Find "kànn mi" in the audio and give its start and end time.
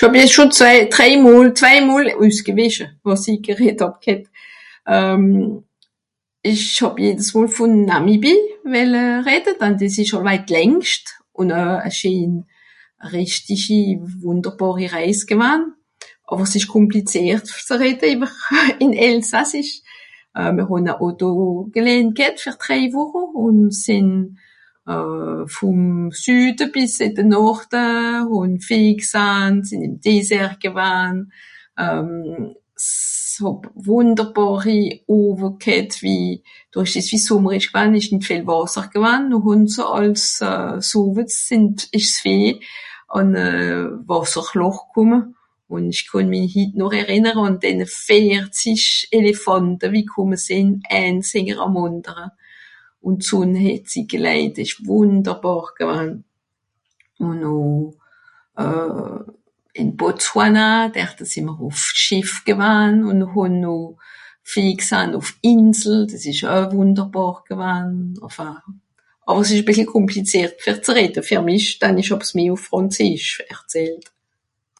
46.10-46.40